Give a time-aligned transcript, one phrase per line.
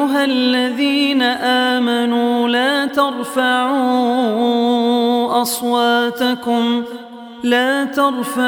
[0.00, 3.52] أيها الذين آمنوا لا ترفعوا
[5.42, 6.82] أصواتكم
[7.44, 8.40] لا ترفعوا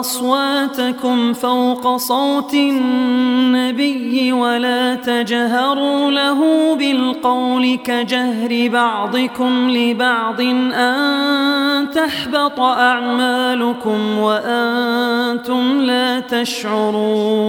[0.00, 15.80] أصواتكم فوق صوت النبي ولا تجهروا له بالقول كجهر بعضكم لبعض أن تحبط أعمالكم وأنتم
[15.80, 17.48] لا تشعرون.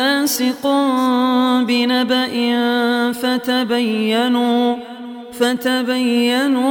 [0.21, 0.67] فاسق
[1.67, 2.33] بنبأ
[3.11, 4.75] فتبينوا
[5.33, 6.61] فتبينوا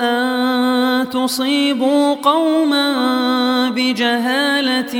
[0.00, 2.94] أن تصيبوا قوما
[3.70, 4.94] بجهالة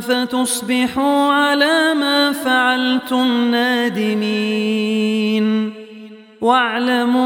[0.00, 4.98] فتصبحوا على ما فعلتم نادمين.
[6.40, 7.24] واعلموا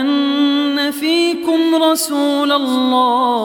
[0.00, 3.44] أن فيكم رسول الله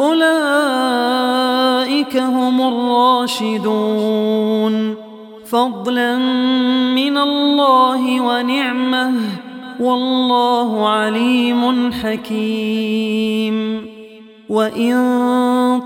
[0.00, 0.26] أولئك
[2.16, 2.60] هم
[3.40, 4.94] الراشدون.
[5.46, 6.16] فضلا
[6.94, 9.12] من الله ونعمة
[9.80, 13.86] والله عليم حكيم.
[14.48, 14.94] وإن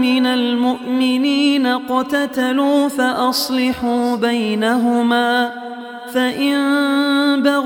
[0.00, 5.52] من المؤمنين اقتتلوا فأصلحوا بينهما
[6.14, 6.56] فإن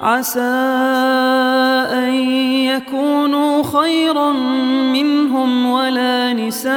[0.00, 0.40] عسى
[1.92, 2.14] أن
[2.72, 4.32] يكونوا خيرا
[4.92, 6.70] منهم ولا نساء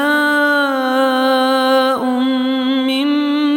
[2.83, 3.07] من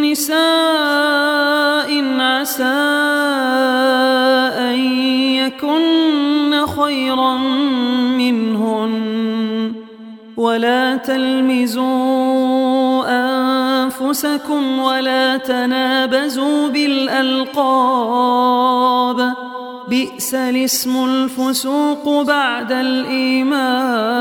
[0.02, 1.90] نساء
[2.20, 2.64] عسى
[4.70, 4.78] أن
[5.34, 7.36] يكن خيرا
[8.18, 9.06] منهن.
[10.36, 11.86] ولا تلمزوا
[13.08, 17.56] أنفسكم ولا تنابزوا بالألقاب.
[19.88, 24.16] بئس الاسم الفسوق بعد الإيمان.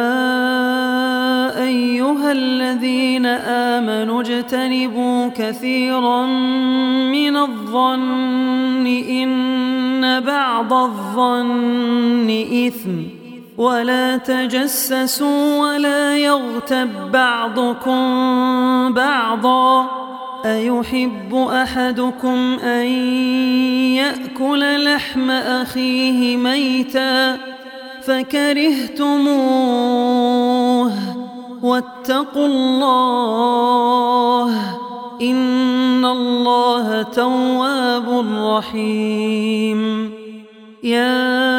[1.64, 6.26] أيها الذين آمنوا اجتنبوا كثيرا
[7.12, 13.19] من الظن إن بعض الظن إثم.
[13.60, 18.00] ولا تجسسوا ولا يغتب بعضكم
[18.94, 19.88] بعضا.
[20.46, 22.86] أيحب أحدكم أن
[24.00, 27.38] يأكل لحم أخيه ميتاً
[28.10, 29.32] فكرهتموه
[31.64, 33.18] واتقوا الله
[35.22, 40.12] إن الله تواب رحيم.
[40.84, 41.59] يا